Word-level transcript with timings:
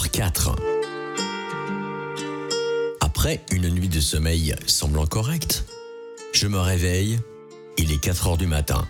Jour 0.00 0.10
4. 0.12 0.56
Après 3.02 3.44
une 3.50 3.68
nuit 3.68 3.90
de 3.90 4.00
sommeil 4.00 4.56
semblant 4.66 5.04
correcte, 5.04 5.66
je 6.32 6.46
me 6.46 6.58
réveille, 6.58 7.20
il 7.76 7.92
est 7.92 8.00
4 8.00 8.28
heures 8.28 8.36
du 8.38 8.46
matin. 8.46 8.88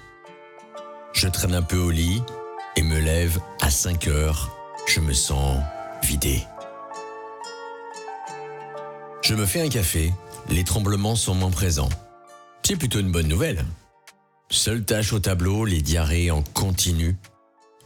Je 1.12 1.26
traîne 1.26 1.54
un 1.54 1.62
peu 1.62 1.78
au 1.78 1.90
lit 1.90 2.22
et 2.76 2.82
me 2.82 3.00
lève 3.00 3.40
à 3.60 3.72
5 3.72 4.06
heures. 4.06 4.56
Je 4.86 5.00
me 5.00 5.12
sens 5.12 5.58
vidé. 6.04 6.44
Je 9.22 9.34
me 9.34 9.46
fais 9.46 9.62
un 9.62 9.68
café, 9.68 10.12
les 10.48 10.62
tremblements 10.62 11.16
sont 11.16 11.34
moins 11.34 11.50
présents. 11.50 11.90
C'est 12.62 12.76
plutôt 12.76 13.00
une 13.00 13.10
bonne 13.10 13.28
nouvelle. 13.28 13.64
Seule 14.48 14.84
tâche 14.84 15.12
au 15.12 15.18
tableau, 15.18 15.64
les 15.64 15.82
diarrhées 15.82 16.30
en 16.30 16.42
continu 16.42 17.16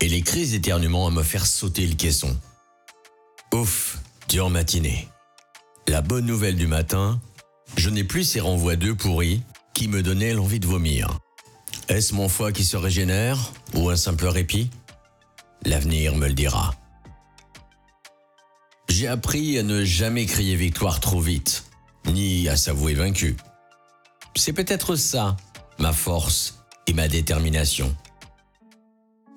et 0.01 0.09
les 0.09 0.21
crises 0.21 0.51
d'éternuement 0.51 1.07
à 1.07 1.11
me 1.11 1.23
faire 1.23 1.47
sauter 1.47 1.87
le 1.87 1.95
caisson. 1.95 2.37
Ouf, 3.55 4.01
dure 4.29 4.51
matinée. 4.51 5.07
La 5.87 6.03
bonne 6.03 6.27
nouvelle 6.27 6.57
du 6.57 6.67
matin, 6.67 7.21
je 7.77 7.89
n'ai 7.89 8.03
plus 8.03 8.25
ces 8.25 8.41
renvois 8.41 8.75
d'œufs 8.75 8.97
pourris 8.97 9.43
qui 9.75 9.87
me 9.87 10.03
donnaient 10.03 10.35
l'envie 10.35 10.59
de 10.59 10.67
vomir. 10.67 11.21
Est-ce 11.89 12.15
mon 12.15 12.29
foie 12.29 12.51
qui 12.51 12.65
se 12.65 12.77
régénère 12.77 13.39
ou 13.75 13.91
un 13.91 13.97
simple 13.97 14.27
répit? 14.27 14.71
L'avenir 15.65 16.17
me 16.17 16.27
le 16.27 16.35
dira. 16.35 16.75
J'ai 18.89 19.07
appris 19.07 19.57
à 19.57 19.63
ne 19.63 19.85
jamais 19.85 20.27
crier 20.27 20.57
victoire 20.57 20.99
trop 20.99 21.21
vite, 21.21 21.65
ni 22.07 22.49
à 22.49 22.57
s'avouer 22.57 22.95
vaincu. 22.95 23.37
C'est 24.35 24.53
peut-être 24.53 24.97
ça, 24.97 25.37
ma 25.79 25.93
force 25.93 26.59
et 26.89 26.93
ma 26.93 27.07
détermination. 27.07 27.95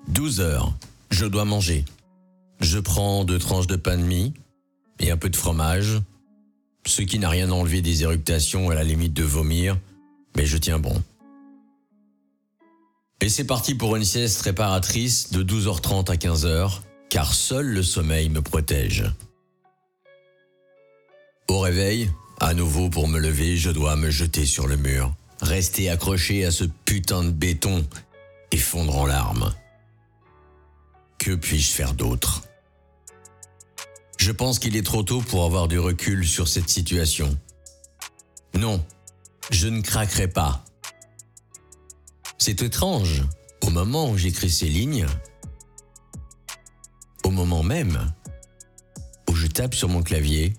12 0.08 0.40
heures, 0.40 0.74
je 1.12 1.24
dois 1.24 1.44
manger. 1.44 1.84
Je 2.60 2.78
prends 2.78 3.24
deux 3.24 3.38
tranches 3.38 3.66
de 3.66 3.76
pain 3.76 3.96
de 3.96 4.02
mie 4.02 4.34
et 4.98 5.10
un 5.10 5.16
peu 5.16 5.30
de 5.30 5.36
fromage, 5.36 6.00
ce 6.86 7.02
qui 7.02 7.18
n'a 7.18 7.28
rien 7.28 7.50
enlevé 7.50 7.82
des 7.82 8.02
éructations 8.02 8.70
à 8.70 8.74
la 8.74 8.84
limite 8.84 9.14
de 9.14 9.22
vomir, 9.22 9.78
mais 10.36 10.46
je 10.46 10.56
tiens 10.56 10.78
bon. 10.78 11.02
Et 13.20 13.28
c'est 13.28 13.44
parti 13.44 13.74
pour 13.74 13.96
une 13.96 14.04
sieste 14.04 14.40
réparatrice 14.42 15.30
de 15.30 15.42
12h30 15.42 16.10
à 16.10 16.16
15h, 16.16 16.80
car 17.08 17.34
seul 17.34 17.66
le 17.66 17.82
sommeil 17.82 18.28
me 18.28 18.42
protège. 18.42 19.04
Au 21.48 21.60
réveil, 21.60 22.10
à 22.40 22.54
nouveau 22.54 22.90
pour 22.90 23.08
me 23.08 23.18
lever, 23.18 23.56
je 23.56 23.70
dois 23.70 23.96
me 23.96 24.10
jeter 24.10 24.46
sur 24.46 24.66
le 24.66 24.76
mur, 24.76 25.14
rester 25.40 25.90
accroché 25.90 26.44
à 26.44 26.50
ce 26.50 26.64
putain 26.84 27.24
de 27.24 27.30
béton 27.30 27.86
et 28.52 28.58
fondre 28.58 28.96
en 28.96 29.06
larmes. 29.06 29.52
Que 31.18 31.34
puis-je 31.34 31.70
faire 31.70 31.94
d'autre? 31.94 32.47
Je 34.28 34.34
pense 34.34 34.58
qu'il 34.58 34.76
est 34.76 34.82
trop 34.82 35.02
tôt 35.02 35.22
pour 35.22 35.46
avoir 35.46 35.68
du 35.68 35.78
recul 35.78 36.28
sur 36.28 36.48
cette 36.48 36.68
situation. 36.68 37.34
Non, 38.52 38.84
je 39.50 39.68
ne 39.68 39.80
craquerai 39.80 40.28
pas. 40.28 40.66
C'est 42.36 42.60
étrange, 42.60 43.24
au 43.62 43.70
moment 43.70 44.10
où 44.10 44.18
j'écris 44.18 44.50
ces 44.50 44.68
lignes, 44.68 45.06
au 47.24 47.30
moment 47.30 47.62
même 47.62 48.12
où 49.30 49.34
je 49.34 49.46
tape 49.46 49.74
sur 49.74 49.88
mon 49.88 50.02
clavier, 50.02 50.52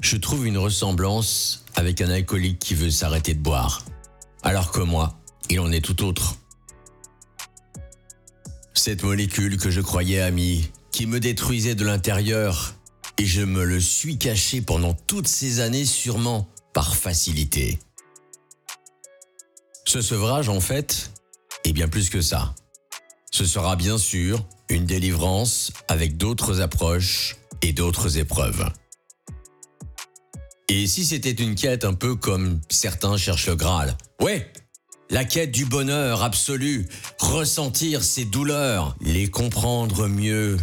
je 0.00 0.16
trouve 0.16 0.46
une 0.46 0.56
ressemblance 0.56 1.66
avec 1.74 2.00
un 2.00 2.08
alcoolique 2.08 2.60
qui 2.60 2.74
veut 2.74 2.90
s'arrêter 2.90 3.34
de 3.34 3.42
boire, 3.42 3.84
alors 4.42 4.72
que 4.72 4.80
moi, 4.80 5.18
il 5.50 5.60
en 5.60 5.70
est 5.70 5.84
tout 5.84 6.02
autre. 6.02 6.36
Cette 8.72 9.02
molécule 9.02 9.58
que 9.58 9.68
je 9.68 9.82
croyais 9.82 10.22
amie, 10.22 10.70
me 11.06 11.20
détruisait 11.20 11.74
de 11.74 11.84
l'intérieur, 11.84 12.74
et 13.18 13.26
je 13.26 13.42
me 13.42 13.64
le 13.64 13.80
suis 13.80 14.18
caché 14.18 14.60
pendant 14.60 14.94
toutes 14.94 15.28
ces 15.28 15.60
années 15.60 15.84
sûrement 15.84 16.48
par 16.72 16.96
facilité. 16.96 17.78
Ce 19.84 20.00
sevrage, 20.00 20.48
en 20.48 20.60
fait, 20.60 21.10
est 21.64 21.72
bien 21.72 21.88
plus 21.88 22.10
que 22.10 22.20
ça. 22.20 22.54
Ce 23.30 23.44
sera 23.44 23.76
bien 23.76 23.98
sûr 23.98 24.44
une 24.68 24.84
délivrance 24.84 25.72
avec 25.88 26.16
d'autres 26.16 26.60
approches 26.60 27.36
et 27.62 27.72
d'autres 27.72 28.18
épreuves. 28.18 28.70
Et 30.68 30.86
si 30.86 31.06
c'était 31.06 31.30
une 31.30 31.54
quête 31.54 31.84
un 31.84 31.94
peu 31.94 32.14
comme 32.14 32.60
certains 32.68 33.16
cherchent 33.16 33.48
le 33.48 33.56
Graal? 33.56 33.96
Ouais, 34.20 34.52
la 35.10 35.24
quête 35.24 35.50
du 35.50 35.64
bonheur 35.64 36.22
absolu, 36.22 36.86
ressentir 37.18 38.04
ses 38.04 38.26
douleurs, 38.26 38.94
les 39.00 39.28
comprendre 39.28 40.06
mieux 40.06 40.58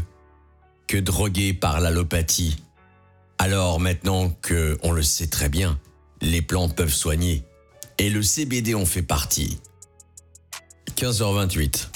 que 0.88 0.98
droguer 0.98 1.54
par 1.54 1.80
l'allopathie. 1.80 2.58
Alors 3.38 3.80
maintenant 3.80 4.30
que 4.42 4.78
on 4.84 4.92
le 4.92 5.04
sait 5.04 5.28
très 5.28 5.50
bien, 5.50 5.80
les 6.22 6.42
plantes 6.42 6.76
peuvent 6.76 6.94
soigner 6.94 7.44
et 7.98 8.10
le 8.10 8.22
CBD 8.22 8.76
en 8.76 8.86
fait 8.86 9.02
partie. 9.02 9.60
15h28. 10.96 11.88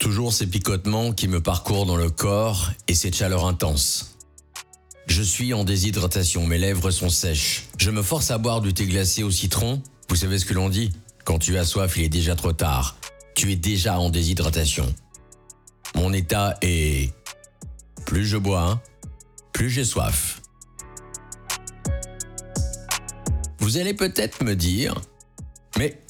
Toujours 0.00 0.32
ces 0.32 0.46
picotements 0.46 1.12
qui 1.12 1.28
me 1.28 1.40
parcourent 1.40 1.86
dans 1.86 1.96
le 1.96 2.10
corps 2.10 2.70
et 2.88 2.94
cette 2.94 3.14
chaleur 3.14 3.46
intense. 3.46 4.16
Je 5.06 5.22
suis 5.22 5.52
en 5.52 5.64
déshydratation, 5.64 6.46
mes 6.46 6.58
lèvres 6.58 6.90
sont 6.90 7.08
sèches. 7.08 7.64
Je 7.78 7.90
me 7.90 8.02
force 8.02 8.30
à 8.30 8.38
boire 8.38 8.60
du 8.60 8.72
thé 8.72 8.86
glacé 8.86 9.22
au 9.22 9.30
citron. 9.30 9.82
Vous 10.08 10.16
savez 10.16 10.38
ce 10.38 10.44
que 10.44 10.54
l'on 10.54 10.68
dit 10.68 10.92
Quand 11.24 11.38
tu 11.38 11.58
as 11.58 11.64
soif, 11.64 11.96
il 11.96 12.04
est 12.04 12.08
déjà 12.08 12.34
trop 12.34 12.52
tard. 12.52 12.96
Tu 13.34 13.52
es 13.52 13.56
déjà 13.56 13.98
en 13.98 14.10
déshydratation. 14.10 14.92
Mon 15.94 16.12
état 16.12 16.56
est... 16.62 17.12
Plus 18.06 18.26
je 18.26 18.36
bois, 18.36 18.82
plus 19.52 19.70
j'ai 19.70 19.84
soif. 19.84 20.40
Vous 23.58 23.78
allez 23.78 23.94
peut-être 23.94 24.42
me 24.44 24.54
dire, 24.54 25.00
mais 25.78 26.00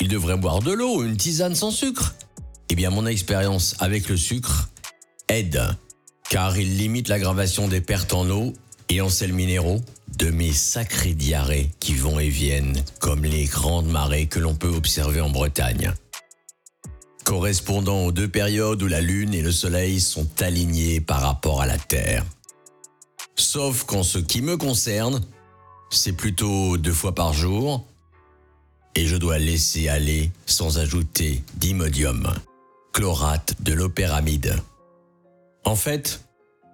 il 0.00 0.08
devrait 0.08 0.36
boire 0.36 0.60
de 0.60 0.72
l'eau, 0.72 1.02
une 1.02 1.16
tisane 1.16 1.54
sans 1.54 1.70
sucre. 1.70 2.14
Eh 2.70 2.74
bien, 2.74 2.90
mon 2.90 3.06
expérience 3.06 3.74
avec 3.80 4.08
le 4.08 4.16
sucre 4.16 4.68
aide, 5.28 5.62
car 6.28 6.56
il 6.58 6.76
limite 6.76 7.08
l'aggravation 7.08 7.66
des 7.66 7.80
pertes 7.80 8.12
en 8.12 8.28
eau 8.30 8.52
et 8.88 9.00
en 9.00 9.08
sels 9.08 9.32
minéraux 9.32 9.80
de 10.18 10.30
mes 10.30 10.52
sacrées 10.52 11.14
diarrhées 11.14 11.70
qui 11.80 11.94
vont 11.94 12.18
et 12.18 12.28
viennent 12.28 12.82
comme 13.00 13.24
les 13.24 13.44
grandes 13.44 13.90
marées 13.90 14.26
que 14.26 14.38
l'on 14.38 14.54
peut 14.54 14.68
observer 14.68 15.20
en 15.20 15.30
Bretagne. 15.30 15.92
Correspondant 17.28 18.06
aux 18.06 18.10
deux 18.10 18.26
périodes 18.26 18.82
où 18.82 18.86
la 18.86 19.02
Lune 19.02 19.34
et 19.34 19.42
le 19.42 19.52
Soleil 19.52 20.00
sont 20.00 20.26
alignés 20.40 21.02
par 21.02 21.20
rapport 21.20 21.60
à 21.60 21.66
la 21.66 21.76
Terre. 21.76 22.24
Sauf 23.36 23.84
qu'en 23.84 24.02
ce 24.02 24.16
qui 24.16 24.40
me 24.40 24.56
concerne, 24.56 25.20
c'est 25.90 26.14
plutôt 26.14 26.78
deux 26.78 26.94
fois 26.94 27.14
par 27.14 27.34
jour 27.34 27.86
et 28.94 29.04
je 29.04 29.14
dois 29.14 29.36
laisser 29.36 29.90
aller 29.90 30.30
sans 30.46 30.78
ajouter 30.78 31.42
d'imodium, 31.56 32.32
chlorate 32.94 33.60
de 33.60 33.74
l'opéramide. 33.74 34.56
En 35.66 35.76
fait, 35.76 36.22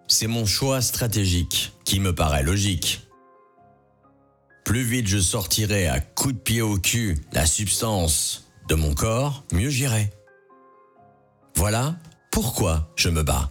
c'est 0.07 0.29
mon 0.29 0.47
choix 0.47 0.81
stratégique 0.83 1.73
qui 1.85 1.99
me 1.99 2.15
paraît 2.15 2.45
logique. 2.45 3.09
Plus 4.65 4.85
vite 4.85 5.09
je 5.09 5.19
sortirai 5.19 5.89
à 5.89 5.99
coups 5.99 6.35
de 6.35 6.39
pied 6.39 6.63
au 6.63 6.79
cul 6.79 7.19
la 7.33 7.45
substance 7.45 8.53
de 8.69 8.77
mon 8.77 8.95
corps, 8.95 9.43
mieux 9.51 9.69
j'irai. 9.69 10.13
Voilà 11.67 11.97
pourquoi 12.31 12.93
je 12.95 13.09
me 13.09 13.23
bats. 13.23 13.51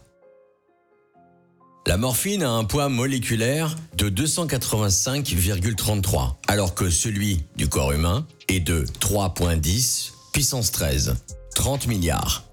La 1.87 1.97
morphine 1.97 2.43
a 2.43 2.51
un 2.51 2.63
poids 2.63 2.87
moléculaire 2.87 3.75
de 3.97 4.07
285,33, 4.07 6.35
alors 6.47 6.75
que 6.75 6.91
celui 6.91 7.41
du 7.55 7.67
corps 7.67 7.91
humain 7.91 8.27
est 8.49 8.59
de 8.59 8.85
3,10 9.01 10.11
puissance 10.31 10.71
13, 10.71 11.15
30 11.55 11.87
milliards. 11.87 12.43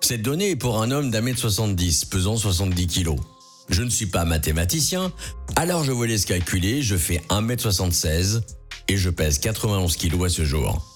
Cette 0.00 0.22
donnée 0.22 0.50
est 0.50 0.56
pour 0.56 0.82
un 0.82 0.90
homme 0.90 1.12
d'un 1.12 1.20
mètre 1.20 1.38
70, 1.38 2.06
pesant 2.06 2.36
70 2.36 2.88
kilos. 2.88 3.20
Je 3.68 3.84
ne 3.84 3.90
suis 3.90 4.06
pas 4.06 4.24
mathématicien, 4.24 5.12
alors 5.54 5.84
je 5.84 5.92
vous 5.92 6.02
laisse 6.02 6.24
calculer, 6.24 6.82
je 6.82 6.96
fais 6.96 7.22
1m76 7.28 8.42
et 8.88 8.96
je 8.96 9.10
pèse 9.10 9.38
91 9.38 9.96
kilos 9.96 10.24
à 10.24 10.28
ce 10.28 10.44
jour. 10.44 10.91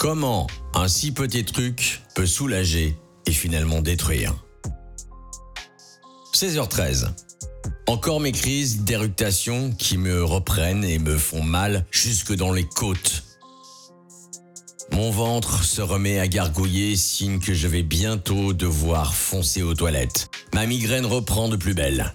Comment 0.00 0.46
un 0.72 0.88
si 0.88 1.12
petit 1.12 1.44
truc 1.44 2.00
peut 2.14 2.24
soulager 2.24 2.96
et 3.26 3.32
finalement 3.32 3.82
détruire 3.82 4.34
16h13. 6.32 7.10
Encore 7.86 8.18
mes 8.18 8.32
crises 8.32 8.80
d'éructation 8.84 9.70
qui 9.72 9.98
me 9.98 10.24
reprennent 10.24 10.84
et 10.84 10.98
me 10.98 11.18
font 11.18 11.42
mal 11.42 11.84
jusque 11.90 12.34
dans 12.34 12.50
les 12.50 12.64
côtes. 12.64 13.24
Mon 14.92 15.10
ventre 15.10 15.62
se 15.64 15.82
remet 15.82 16.18
à 16.18 16.28
gargouiller, 16.28 16.96
signe 16.96 17.38
que 17.38 17.52
je 17.52 17.68
vais 17.68 17.82
bientôt 17.82 18.54
devoir 18.54 19.14
foncer 19.14 19.60
aux 19.60 19.74
toilettes. 19.74 20.30
Ma 20.54 20.64
migraine 20.64 21.04
reprend 21.04 21.50
de 21.50 21.56
plus 21.56 21.74
belle. 21.74 22.14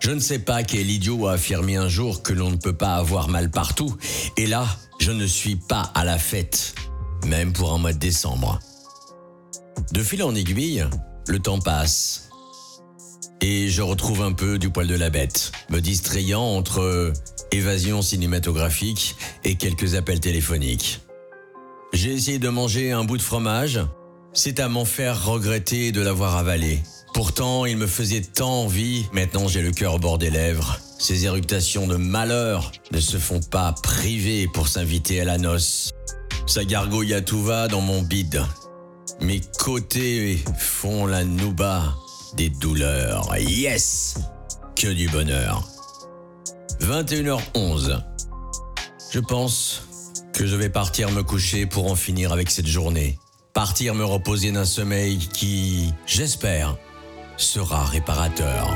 Je 0.00 0.10
ne 0.10 0.18
sais 0.20 0.40
pas 0.40 0.64
quel 0.64 0.90
idiot 0.90 1.28
a 1.28 1.34
affirmé 1.34 1.76
un 1.76 1.88
jour 1.88 2.24
que 2.24 2.32
l'on 2.32 2.50
ne 2.50 2.56
peut 2.56 2.76
pas 2.76 2.96
avoir 2.96 3.28
mal 3.28 3.52
partout, 3.52 3.96
et 4.36 4.48
là, 4.48 4.66
je 4.98 5.12
ne 5.12 5.26
suis 5.26 5.56
pas 5.56 5.90
à 5.94 6.04
la 6.04 6.18
fête, 6.18 6.74
même 7.26 7.52
pour 7.52 7.72
un 7.72 7.78
mois 7.78 7.92
de 7.92 7.98
décembre. 7.98 8.58
De 9.92 10.02
fil 10.02 10.22
en 10.22 10.34
aiguille, 10.34 10.84
le 11.28 11.38
temps 11.38 11.58
passe 11.58 12.24
et 13.40 13.68
je 13.68 13.82
retrouve 13.82 14.22
un 14.22 14.32
peu 14.32 14.58
du 14.58 14.70
poil 14.70 14.86
de 14.86 14.94
la 14.94 15.10
bête, 15.10 15.52
me 15.68 15.80
distrayant 15.80 16.42
entre 16.42 17.12
évasion 17.52 18.00
cinématographique 18.00 19.16
et 19.44 19.56
quelques 19.56 19.94
appels 19.94 20.20
téléphoniques. 20.20 21.00
J'ai 21.92 22.12
essayé 22.12 22.38
de 22.38 22.48
manger 22.48 22.92
un 22.92 23.04
bout 23.04 23.18
de 23.18 23.22
fromage, 23.22 23.80
c'est 24.32 24.60
à 24.60 24.68
m'en 24.68 24.86
faire 24.86 25.26
regretter 25.26 25.92
de 25.92 26.00
l'avoir 26.00 26.36
avalé. 26.36 26.82
Pourtant, 27.12 27.66
il 27.66 27.76
me 27.76 27.86
faisait 27.86 28.22
tant 28.22 28.62
envie, 28.62 29.04
maintenant 29.12 29.46
j'ai 29.46 29.60
le 29.60 29.72
cœur 29.72 29.94
au 29.94 29.98
bord 29.98 30.18
des 30.18 30.30
lèvres. 30.30 30.80
Ces 31.04 31.26
éruptations 31.26 31.86
de 31.86 31.96
malheur 31.96 32.72
ne 32.90 32.98
se 32.98 33.18
font 33.18 33.40
pas 33.40 33.74
priver 33.82 34.48
pour 34.48 34.68
s'inviter 34.68 35.20
à 35.20 35.26
la 35.26 35.36
noce. 35.36 35.90
Ça 36.46 36.64
gargouille 36.64 37.12
à 37.12 37.20
tout 37.20 37.42
va 37.42 37.68
dans 37.68 37.82
mon 37.82 38.00
bide. 38.00 38.42
Mes 39.20 39.42
côtés 39.58 40.42
font 40.58 41.04
la 41.04 41.24
nouba 41.24 41.94
des 42.38 42.48
douleurs. 42.48 43.36
Yes 43.36 44.14
Que 44.76 44.88
du 44.88 45.06
bonheur. 45.10 45.68
21h11. 46.80 48.02
Je 49.12 49.20
pense 49.20 49.82
que 50.32 50.46
je 50.46 50.56
vais 50.56 50.70
partir 50.70 51.10
me 51.10 51.22
coucher 51.22 51.66
pour 51.66 51.92
en 51.92 51.96
finir 51.96 52.32
avec 52.32 52.50
cette 52.50 52.66
journée. 52.66 53.18
Partir 53.52 53.94
me 53.94 54.06
reposer 54.06 54.52
d'un 54.52 54.64
sommeil 54.64 55.18
qui, 55.18 55.92
j'espère, 56.06 56.78
sera 57.36 57.84
réparateur. 57.84 58.74